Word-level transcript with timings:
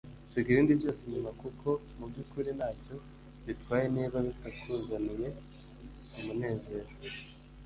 Siga 0.31 0.47
ibindi 0.51 0.79
byose 0.79 1.01
inyuma 1.03 1.31
kuko 1.41 1.67
mubyukuri 1.97 2.49
ntacyo 2.57 2.95
bitwaye 3.45 3.85
niba 3.95 4.17
bitakuzaniye 4.27 5.27
umunezero.” 6.17 6.89